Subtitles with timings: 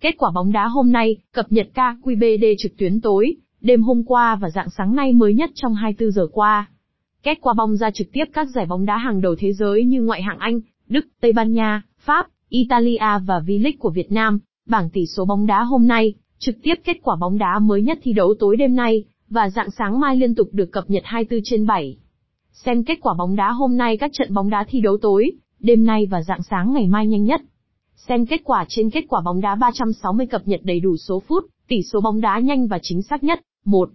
[0.00, 4.36] Kết quả bóng đá hôm nay, cập nhật KQBD trực tuyến tối, đêm hôm qua
[4.36, 6.68] và dạng sáng nay mới nhất trong 24 giờ qua.
[7.22, 10.02] Kết quả bóng ra trực tiếp các giải bóng đá hàng đầu thế giới như
[10.02, 14.38] ngoại hạng Anh, Đức, Tây Ban Nha, Pháp, Italia và V-League của Việt Nam.
[14.66, 17.98] Bảng tỷ số bóng đá hôm nay, trực tiếp kết quả bóng đá mới nhất
[18.02, 21.40] thi đấu tối đêm nay, và dạng sáng mai liên tục được cập nhật 24
[21.44, 21.96] trên 7.
[22.52, 25.84] Xem kết quả bóng đá hôm nay các trận bóng đá thi đấu tối, đêm
[25.84, 27.40] nay và dạng sáng ngày mai nhanh nhất.
[28.08, 31.44] Xem kết quả trên kết quả bóng đá 360 cập nhật đầy đủ số phút,
[31.68, 33.40] tỷ số bóng đá nhanh và chính xác nhất.
[33.64, 33.88] 1.